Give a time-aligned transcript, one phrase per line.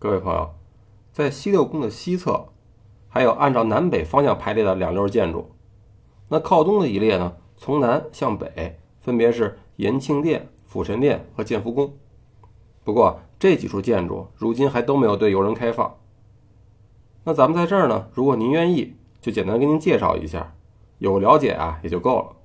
[0.00, 0.54] 各位朋友，
[1.12, 2.50] 在西六宫的西侧，
[3.08, 5.50] 还有按照南北方向排列的两溜建筑。
[6.28, 11.96] 那靠东的一列呢，从南向北分别是延庆殿、辅神殿和建福宫。
[12.84, 15.96] 不过这几处建筑如今还都没有对游人开放。
[17.24, 20.54] 那咱们在这儿呢，如果您愿意，就简单给您介绍一下，
[20.98, 22.36] 有了解啊也就够了。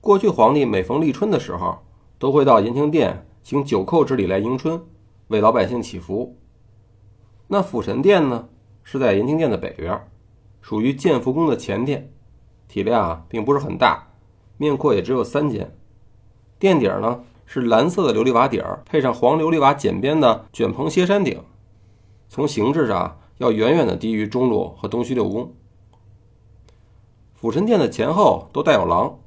[0.00, 1.78] 过去皇帝每逢立春的时候，
[2.18, 4.84] 都会到延庆殿行九叩之礼来迎春，
[5.28, 6.36] 为老百姓祈福。
[7.48, 8.48] 那辅神殿呢，
[8.82, 10.08] 是在延庆殿的北边，
[10.60, 12.12] 属于建福宫的前殿，
[12.68, 14.08] 体量啊并不是很大，
[14.56, 15.76] 面阔也只有三间。
[16.58, 21.40] 殿顶呢是蓝色的琉璃瓦顶，配上黄琉璃瓦剪边的卷棚歇山顶，
[22.28, 25.52] 从形制上要远远的低于中路和东虚六宫。
[27.34, 29.18] 辅神殿的前后都带有廊。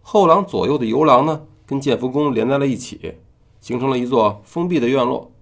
[0.00, 3.16] 后廊左右的游廊呢，跟建福宫连在了一起，
[3.64, 5.32] 形成了一座封闭的院落。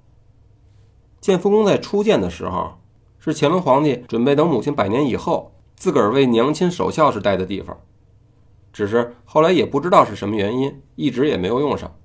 [1.20, 2.78] 建福宫在初建的时候，
[3.18, 7.76] 是乾隆皇帝准备等母亲百年以后，自个儿为娘亲守孝时待的地方。
[8.72, 11.96] 只是后来也不知道是什么原因，一直也没有用上。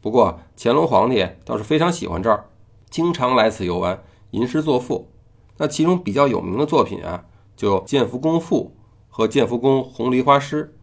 [0.00, 2.46] 不过乾隆皇帝倒是非常喜欢这儿，
[2.90, 5.12] 经常来此游玩，吟诗作赋。
[5.58, 8.74] 那其中比较有名的作品啊，就有《建福宫赋》
[9.08, 10.74] 和《建福宫红梨花诗》。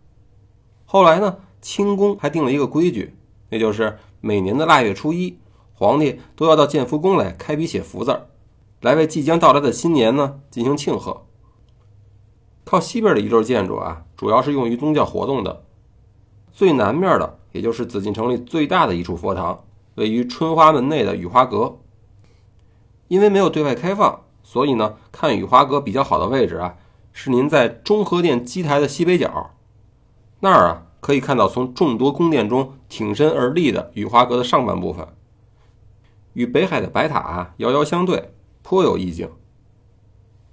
[0.86, 3.14] 后来呢，清宫还定了一个规矩，
[3.50, 5.38] 那就是每年的腊月初一，
[5.73, 8.28] 皇帝都要到建福宫来开笔写福字儿，
[8.82, 11.26] 来为即将到来的新年呢进行庆贺。
[12.64, 15.64] 靠西边的一对建筑啊，主要是用于宗教活动的。
[16.52, 19.64] 最南面的，也就是紫禁城里最大的一处佛堂，
[19.95, 21.78] 位于春花门内的雨花阁。
[23.08, 26.76] 因为没有对外开放，所以呢，看雨花阁比较好的位置啊，
[27.14, 29.52] 是您在中和殿基台的西北角。
[30.40, 35.08] 那儿啊，可以看到从众多宫殿中挺身而立的雨花阁的上半部分，
[36.33, 39.31] 与北海的白塔遥遥相对，颇有意境。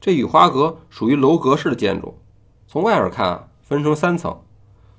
[0.01, 2.21] 这雨花阁属于楼阁式的建筑，
[2.69, 4.43] 从外边看啊，分成三层，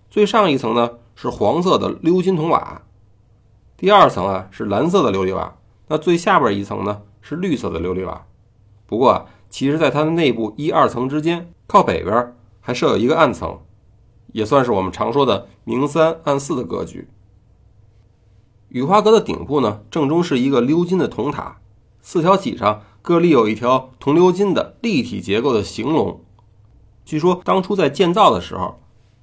[0.10, 2.82] 最上一层呢是黄色的鎏金铜瓦，
[3.78, 5.56] 第二层啊是蓝色的琉璃瓦，
[5.88, 8.28] 那最下边一层呢是绿色的琉璃瓦。
[8.86, 13.62] 不过，其实在它的内部一二层之间，靠北边还设有一个暗层。
[14.36, 17.08] 也算是我们常说的明三暗四的格局。
[18.68, 21.62] 雨花阁的顶部呢，正中是一个鎏金的铜塔，
[22.02, 26.20] 四条脊上各立有一条铜鎏金的立体结构的形龙。
[27.06, 28.82] 据说当初在建造的时候，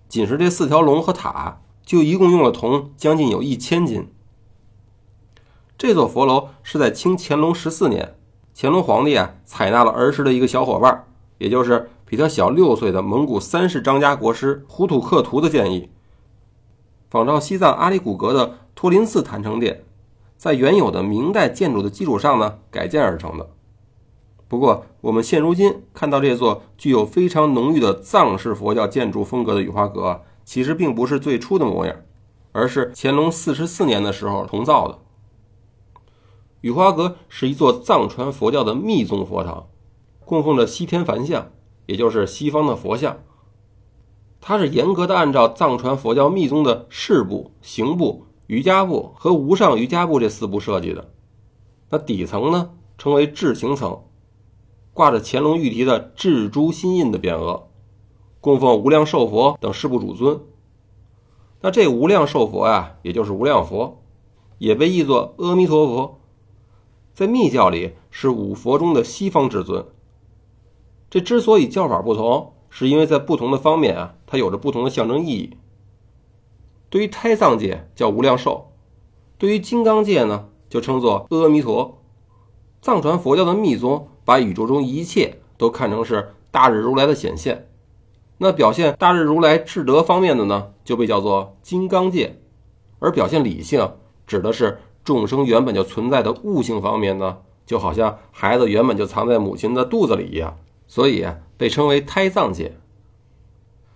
[0.08, 4.10] 仅是这四条龙和塔，就一共用了铜将近有一千斤。
[5.76, 8.14] 这座佛楼是在清乾隆十四年，
[8.56, 11.04] 乾隆皇帝啊采纳了儿时的一个小伙伴，
[11.36, 11.90] 也就是。
[12.12, 15.88] 比他小六岁的蒙古三世张家国师胡土克图的建议，
[17.08, 19.82] 仿照西藏阿里古格的托林寺坛城殿，
[20.36, 23.48] 在原有的明代建筑的基础上呢改建而成的。
[24.46, 31.96] 不过，我们现如今看到这座具有非常浓郁的藏式佛教建筑风格的雨花阁，其实并不是最初的模样，
[32.52, 34.98] 而是乾隆四十四年的时候重造的。
[36.60, 39.68] 雨花阁是一座藏传佛教的密宗佛堂，
[40.26, 41.50] 供奉着西天梵像。
[41.86, 43.18] 也就是西方的佛像，
[44.40, 51.12] 它是严格的按照藏传佛教密宗的事部、行部、瑜伽部和无上瑜伽部这四部设计的。
[51.90, 54.02] 那底层呢，称为智行层，
[54.92, 57.68] 挂着乾隆御题的智珠心印的匾额，
[58.40, 60.40] 供奉无量寿佛等十部主尊。
[61.60, 64.02] 那这无量寿佛呀，也就是无量佛，
[64.58, 66.20] 也被译作阿弥陀佛，
[67.14, 69.86] 在密教里是五佛中的西方至尊。
[71.12, 75.58] 这之所以叫法不同，是因为在不同的方面啊，它有着不同的象征意义。
[76.88, 78.72] 对于胎藏界叫无量寿，
[79.36, 81.98] 对于金刚界呢，就称作阿弥陀。
[82.80, 87.68] 藏传佛教的密宗把宇宙中一切都看成是大日如来的显现，
[88.38, 92.38] 那表现大日如来智德方面的呢，就被叫做金刚界；
[93.00, 93.86] 而表现理性，
[94.26, 100.56] 指的是众生原本就存在的悟性方面呢，就好像孩子原本就藏在母亲的肚子里一样。
[100.94, 102.76] 所以，被称为胎藏界。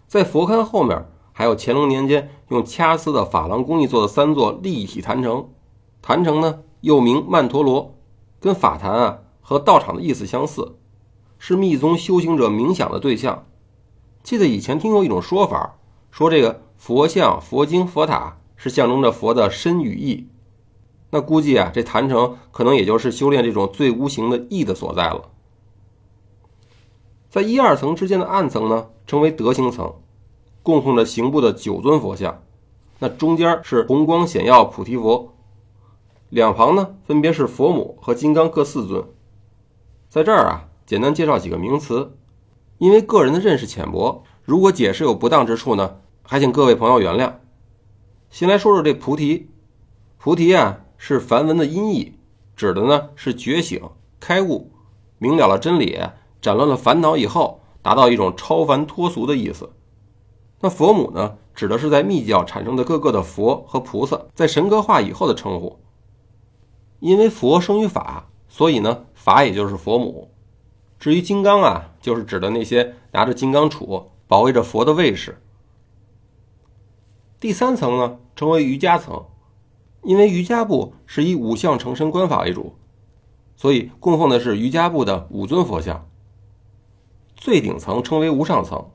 [0.07, 5.51] 在佛龛后面，还有乾隆年间用掐丝的珐琅工艺做的三座立体坛城。
[6.01, 7.95] 坛城呢，又名曼陀罗，
[8.41, 10.77] 跟法坛啊和道场的意思相似，
[11.39, 13.45] 是密宗修行者冥想的对象。
[14.23, 15.77] 记得以前听过一种说法，
[16.11, 20.29] 说这个佛像、佛经、佛塔是象征着佛的身与意。
[21.11, 25.33] 那估计啊，这坛城可能也就是修炼这种最无形的意的所在了。
[27.37, 29.97] 在一二层之间的暗层呢，称为德行层，
[30.63, 32.43] 供奉着刑部的九尊佛像。
[32.99, 35.35] 那中间是红光显耀菩提佛，
[36.31, 39.05] 两旁呢分别是佛母和金刚各四尊。
[40.09, 42.17] 在这儿啊，简单介绍几个名词，
[42.79, 47.35] 因为个人的认识浅薄，如果解释有不当之处呢，还请各位朋友原谅。
[48.31, 49.51] 先来说说这菩提，
[50.17, 52.15] 菩提啊是梵文的音译，
[52.57, 53.83] 指的呢是觉醒、
[54.19, 54.73] 开悟、
[55.19, 56.01] 明了了真理、
[56.47, 59.73] 斩乱了烦恼以后，达到一种超凡脱俗的意思。
[60.61, 65.81] 那佛母呢，指的是在密教产生的各个的佛和菩萨，在神格化以后的称呼。
[67.01, 70.31] 因为佛生于法，所以呢，法也就是佛母。
[71.01, 75.43] 至于金刚啊，就是指的那些拿着金刚杵保卫着佛的卫士。
[77.41, 79.25] 第三层呢，称为瑜伽层，
[80.05, 82.77] 因为瑜伽部是以五相成身观法为主，
[83.57, 86.07] 所以供奉的是瑜伽部的五尊佛像。
[87.37, 88.91] 最顶层称为无上层，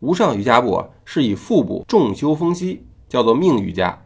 [0.00, 4.02] 无上瑜伽部啊，是以腹部重修风息，叫做命瑜伽；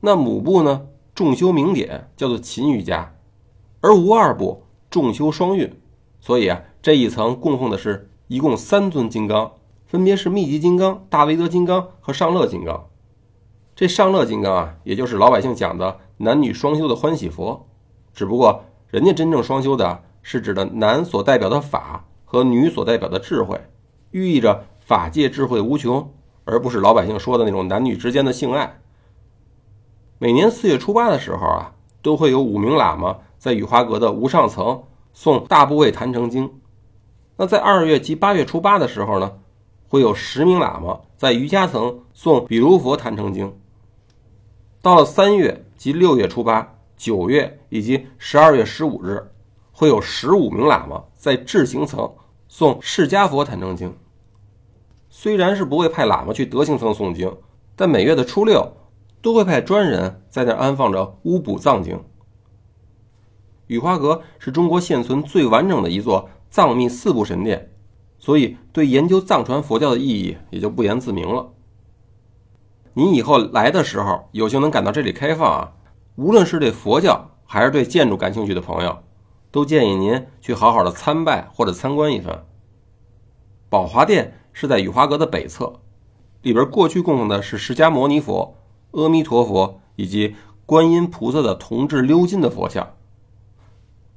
[0.00, 0.86] 那母部呢？
[1.14, 3.16] 重修明点叫做勤瑜伽，
[3.80, 5.68] 而无二部重修双运，
[6.20, 9.50] 所以啊这一层供奉的是一共三尊金刚，
[9.84, 12.86] 分别是密集金刚、大威德金刚和上乐金刚。
[13.74, 17.66] 这上乐金刚啊，也就是老百姓讲的男女双修的欢喜佛，
[18.14, 23.58] 只不过人家真正双修的是指的男所代表的法和女所代表的智慧，
[24.10, 26.12] 寓意着法界智慧无穷，
[26.44, 28.80] 而不是老百姓说的那种男女之间的性爱。
[30.18, 34.84] 每年四月初八的时候啊，都会有五名喇嘛在雨花阁的无上层
[35.16, 36.60] 诵大部位坛城经。
[37.38, 39.38] 那在二月及八月初八的时候呢，
[39.88, 43.58] 会有十名喇嘛在瑜伽层诵比如佛坛城经。
[44.82, 49.30] 到了三月及六月初八、九月以及十二月十五日，
[49.78, 52.12] 会有十五名喇嘛在智行层
[52.50, 53.96] 诵释迦佛坛城经。
[55.08, 57.32] 虽然是不会派喇嘛去德行层诵经，
[57.76, 58.74] 但每月的初六。
[59.20, 62.00] 都会派专人在那安放着乌补藏经。
[63.66, 67.72] 雨花阁是中国现存最完整的一座藏密四部神殿，
[68.16, 71.52] 所以对研究藏传佛教的意义也就不言自明了。
[72.94, 75.72] 您以后来的时候有幸能赶到这里开放啊，
[76.14, 79.02] 无论是对佛教还是对建筑感兴趣的朋友，
[79.50, 82.44] 都建议您去好好的参拜或者参观一番。
[83.68, 85.80] 宝华殿是在雨花阁的北侧，
[86.42, 88.54] 里边过去供奉的是释迦牟尼佛。
[88.92, 90.34] 阿弥陀佛以及
[90.64, 92.94] 观音菩萨的铜制鎏金的佛像。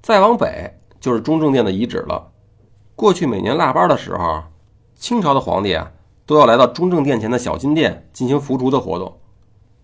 [0.01, 2.31] 再往北就是中正殿的遗址了。
[2.95, 4.43] 过去每年腊八的时候，
[4.95, 5.91] 清朝的皇帝啊
[6.25, 9.19] 都要来到中正殿前的小金殿进行扶竹的活动，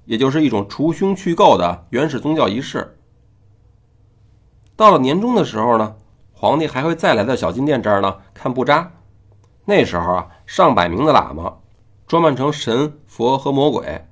[0.06, 2.97] 也就是一种除凶去垢的原始宗教仪式。
[4.77, 5.95] 到了年终的时候呢，
[6.31, 8.91] 皇帝还会再来到小金殿这儿呢看布扎。
[9.65, 11.57] 那时候啊，上百名的喇嘛
[12.06, 14.06] 装扮成神佛和魔鬼。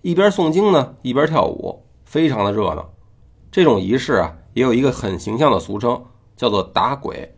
[0.00, 2.88] 一边诵经呢，一边跳舞，非常的热闹。
[3.50, 6.02] 这种仪式啊，也有一个很形象的俗称，
[6.34, 7.36] 叫做打鬼。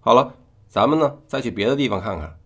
[0.00, 0.34] 好了，
[0.66, 2.36] 咱们呢再去别的地方看看。